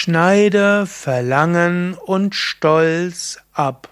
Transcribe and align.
Schneide 0.00 0.86
Verlangen 0.86 1.94
und 1.94 2.36
Stolz 2.36 3.40
ab. 3.52 3.88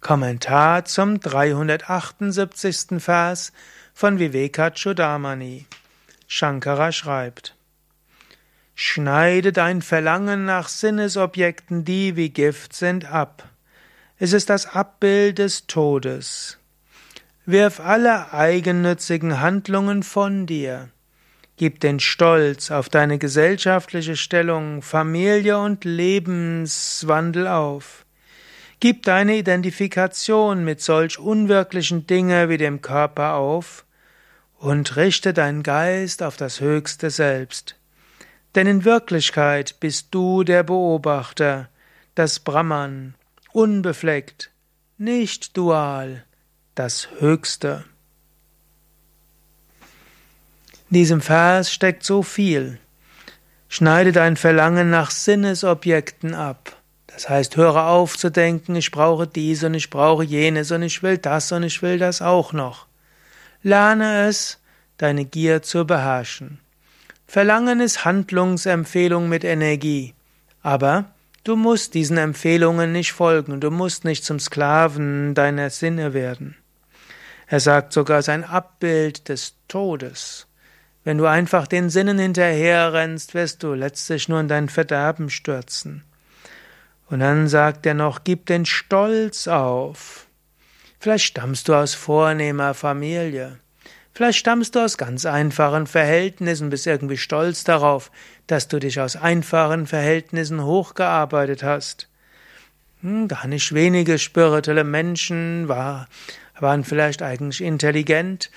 Kommentar 0.00 0.84
zum 0.84 1.18
378. 1.18 3.02
Vers 3.02 3.52
von 3.92 4.20
Vivekachudamani. 4.20 5.66
Shankara 6.28 6.92
schreibt: 6.92 7.56
Schneide 8.76 9.52
dein 9.52 9.82
Verlangen 9.82 10.44
nach 10.44 10.68
Sinnesobjekten, 10.68 11.84
die 11.84 12.14
wie 12.14 12.30
Gift 12.30 12.72
sind, 12.72 13.10
ab. 13.10 13.48
Es 14.18 14.32
ist 14.32 14.48
das 14.48 14.66
Abbild 14.66 15.38
des 15.38 15.66
Todes. 15.66 16.58
Wirf 17.44 17.80
alle 17.80 18.32
eigennützigen 18.32 19.40
Handlungen 19.40 20.04
von 20.04 20.46
dir. 20.46 20.90
Gib 21.58 21.80
den 21.80 21.98
Stolz 21.98 22.70
auf 22.70 22.88
deine 22.88 23.18
gesellschaftliche 23.18 24.14
Stellung, 24.14 24.80
Familie 24.80 25.58
und 25.58 25.84
Lebenswandel 25.84 27.48
auf. 27.48 28.06
Gib 28.78 29.02
deine 29.02 29.36
Identifikation 29.36 30.64
mit 30.64 30.80
solch 30.80 31.18
unwirklichen 31.18 32.06
Dinge 32.06 32.48
wie 32.48 32.58
dem 32.58 32.80
Körper 32.80 33.34
auf 33.34 33.84
und 34.60 34.94
richte 34.94 35.34
deinen 35.34 35.64
Geist 35.64 36.22
auf 36.22 36.36
das 36.36 36.60
höchste 36.60 37.10
Selbst. 37.10 37.74
Denn 38.54 38.68
in 38.68 38.84
Wirklichkeit 38.84 39.80
bist 39.80 40.08
du 40.12 40.44
der 40.44 40.62
Beobachter, 40.62 41.68
das 42.14 42.38
Brahman, 42.38 43.14
unbefleckt, 43.52 44.52
nicht 44.96 45.56
dual, 45.56 46.24
das 46.76 47.08
Höchste. 47.18 47.84
In 50.90 50.94
diesem 50.94 51.20
Vers 51.20 51.70
steckt 51.70 52.02
so 52.02 52.22
viel. 52.22 52.78
Schneide 53.68 54.12
dein 54.12 54.36
Verlangen 54.36 54.88
nach 54.88 55.10
Sinnesobjekten 55.10 56.34
ab. 56.34 56.76
Das 57.08 57.28
heißt, 57.28 57.56
höre 57.56 57.88
auf 57.88 58.16
zu 58.16 58.30
denken, 58.30 58.74
ich 58.74 58.90
brauche 58.90 59.26
dies 59.26 59.64
und 59.64 59.74
ich 59.74 59.90
brauche 59.90 60.24
jenes 60.24 60.70
und 60.70 60.82
ich 60.82 61.02
will 61.02 61.18
das 61.18 61.52
und 61.52 61.62
ich 61.64 61.82
will 61.82 61.98
das 61.98 62.22
auch 62.22 62.54
noch. 62.54 62.86
Lerne 63.62 64.28
es, 64.28 64.60
deine 64.96 65.26
Gier 65.26 65.60
zu 65.62 65.84
beherrschen. 65.84 66.58
Verlangen 67.26 67.80
ist 67.80 68.06
Handlungsempfehlung 68.06 69.28
mit 69.28 69.44
Energie. 69.44 70.14
Aber 70.62 71.04
du 71.44 71.56
musst 71.56 71.92
diesen 71.92 72.16
Empfehlungen 72.16 72.92
nicht 72.92 73.12
folgen, 73.12 73.60
du 73.60 73.70
musst 73.70 74.06
nicht 74.06 74.24
zum 74.24 74.40
Sklaven 74.40 75.34
deiner 75.34 75.68
Sinne 75.68 76.14
werden. 76.14 76.56
Er 77.46 77.60
sagt 77.60 77.92
sogar 77.92 78.22
sein 78.22 78.44
Abbild 78.44 79.28
des 79.28 79.54
Todes. 79.68 80.46
Wenn 81.08 81.16
du 81.16 81.24
einfach 81.24 81.66
den 81.66 81.88
Sinnen 81.88 82.18
hinterherrennst, 82.18 83.32
wirst 83.32 83.62
du 83.62 83.72
letztlich 83.72 84.28
nur 84.28 84.40
in 84.40 84.48
dein 84.48 84.68
Verderben 84.68 85.30
stürzen. 85.30 86.04
Und 87.06 87.20
dann 87.20 87.48
sagt 87.48 87.86
er 87.86 87.94
noch, 87.94 88.24
gib 88.24 88.44
den 88.44 88.66
Stolz 88.66 89.48
auf. 89.48 90.26
Vielleicht 91.00 91.24
stammst 91.24 91.66
du 91.66 91.74
aus 91.74 91.94
vornehmer 91.94 92.74
Familie. 92.74 93.58
Vielleicht 94.12 94.38
stammst 94.38 94.74
du 94.74 94.80
aus 94.80 94.98
ganz 94.98 95.24
einfachen 95.24 95.86
Verhältnissen, 95.86 96.68
bist 96.68 96.86
irgendwie 96.86 97.16
stolz 97.16 97.64
darauf, 97.64 98.10
dass 98.46 98.68
du 98.68 98.78
dich 98.78 99.00
aus 99.00 99.16
einfachen 99.16 99.86
Verhältnissen 99.86 100.62
hochgearbeitet 100.62 101.62
hast. 101.62 102.10
Hm, 103.00 103.28
gar 103.28 103.46
nicht 103.46 103.72
wenige 103.72 104.18
spirituelle 104.18 104.84
Menschen 104.84 105.68
war, 105.68 106.06
waren 106.60 106.84
vielleicht 106.84 107.22
eigentlich 107.22 107.62
intelligent, 107.62 108.50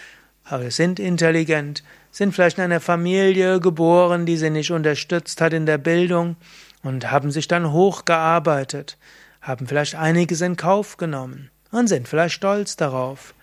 aber 0.43 0.69
sind 0.69 0.99
intelligent, 0.99 1.81
sind 2.11 2.33
vielleicht 2.33 2.57
in 2.57 2.65
einer 2.65 2.79
Familie 2.79 3.59
geboren, 3.59 4.25
die 4.25 4.37
sie 4.37 4.49
nicht 4.49 4.71
unterstützt 4.71 5.41
hat 5.41 5.53
in 5.53 5.65
der 5.65 5.77
Bildung 5.77 6.35
und 6.83 7.09
haben 7.09 7.31
sich 7.31 7.47
dann 7.47 7.71
hochgearbeitet, 7.71 8.97
haben 9.41 9.67
vielleicht 9.67 9.95
einiges 9.95 10.41
in 10.41 10.57
Kauf 10.57 10.97
genommen 10.97 11.49
und 11.71 11.87
sind 11.87 12.07
vielleicht 12.07 12.35
stolz 12.35 12.75
darauf. 12.75 13.33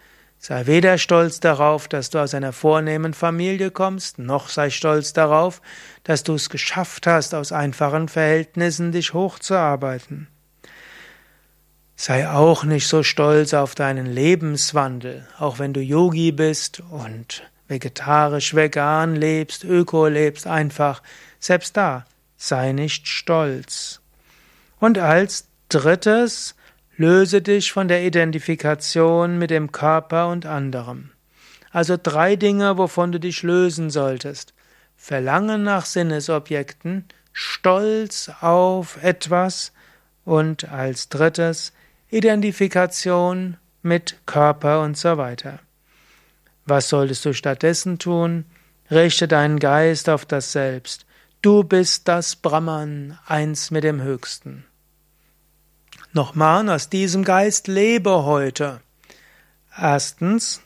Sei 0.40 0.66
weder 0.66 0.98
stolz 0.98 1.40
darauf, 1.40 1.88
dass 1.88 2.10
du 2.10 2.20
aus 2.20 2.32
einer 2.32 2.52
vornehmen 2.52 3.12
Familie 3.12 3.72
kommst, 3.72 4.20
noch 4.20 4.48
sei 4.48 4.70
stolz 4.70 5.12
darauf, 5.12 5.60
dass 6.04 6.22
du 6.22 6.34
es 6.34 6.48
geschafft 6.48 7.08
hast, 7.08 7.34
aus 7.34 7.50
einfachen 7.50 8.08
Verhältnissen 8.08 8.92
dich 8.92 9.14
hochzuarbeiten. 9.14 10.28
Sei 11.96 12.28
auch 12.28 12.62
nicht 12.62 12.86
so 12.86 13.02
stolz 13.02 13.52
auf 13.52 13.74
deinen 13.74 14.06
Lebenswandel, 14.06 15.26
auch 15.38 15.58
wenn 15.58 15.72
du 15.72 15.80
Yogi 15.80 16.30
bist 16.30 16.80
und 16.88 17.42
vegetarisch, 17.68 18.54
vegan 18.54 19.14
lebst, 19.14 19.64
öko 19.64 20.08
lebst, 20.08 20.46
einfach, 20.46 21.02
selbst 21.38 21.76
da, 21.76 22.04
sei 22.36 22.72
nicht 22.72 23.06
stolz. 23.06 24.00
Und 24.80 24.98
als 24.98 25.48
drittes, 25.68 26.54
löse 26.96 27.42
dich 27.42 27.72
von 27.72 27.88
der 27.88 28.02
Identifikation 28.02 29.38
mit 29.38 29.50
dem 29.50 29.70
Körper 29.70 30.28
und 30.28 30.46
anderem. 30.46 31.10
Also 31.70 31.96
drei 32.02 32.36
Dinge, 32.36 32.78
wovon 32.78 33.12
du 33.12 33.20
dich 33.20 33.42
lösen 33.42 33.90
solltest. 33.90 34.54
Verlangen 34.96 35.62
nach 35.62 35.86
Sinnesobjekten, 35.86 37.04
Stolz 37.32 38.30
auf 38.40 39.02
etwas 39.02 39.72
und 40.24 40.68
als 40.70 41.08
drittes 41.08 41.72
Identifikation 42.10 43.58
mit 43.82 44.16
Körper 44.26 44.80
und 44.80 44.96
so 44.96 45.18
weiter. 45.18 45.60
Was 46.68 46.90
solltest 46.90 47.24
du 47.24 47.32
stattdessen 47.32 47.98
tun? 47.98 48.44
Richte 48.90 49.26
deinen 49.26 49.58
Geist 49.58 50.10
auf 50.10 50.26
das 50.26 50.52
Selbst. 50.52 51.06
Du 51.40 51.64
bist 51.64 52.08
das 52.08 52.36
Brahman, 52.36 53.18
eins 53.26 53.70
mit 53.70 53.84
dem 53.84 54.02
Höchsten. 54.02 54.66
Nochmal, 56.12 56.68
aus 56.68 56.90
diesem 56.90 57.24
Geist 57.24 57.68
lebe 57.68 58.24
heute. 58.24 58.82
Erstens, 59.74 60.60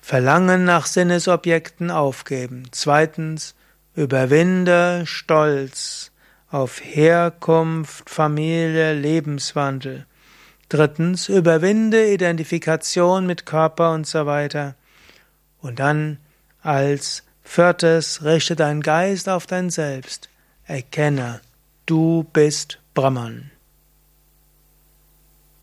Verlangen 0.00 0.64
nach 0.64 0.86
Sinnesobjekten 0.86 1.90
aufgeben. 1.90 2.68
Zweitens, 2.70 3.56
überwinde 3.96 5.02
Stolz 5.04 6.12
auf 6.48 6.80
Herkunft, 6.80 8.08
Familie, 8.08 8.92
Lebenswandel. 8.92 10.06
Drittens, 10.72 11.28
überwinde 11.28 12.10
Identifikation 12.14 13.26
mit 13.26 13.44
Körper 13.44 13.92
und 13.92 14.06
so 14.06 14.24
weiter. 14.24 14.74
Und 15.60 15.80
dann 15.80 16.16
als 16.62 17.24
viertes, 17.42 18.24
richte 18.24 18.56
deinen 18.56 18.80
Geist 18.80 19.28
auf 19.28 19.46
dein 19.46 19.68
Selbst. 19.68 20.30
Erkenne, 20.64 21.42
du 21.84 22.24
bist 22.32 22.78
Brahman. 22.94 23.51